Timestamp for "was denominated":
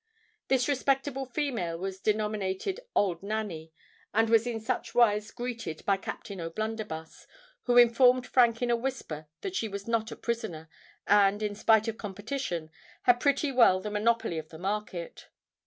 1.77-2.79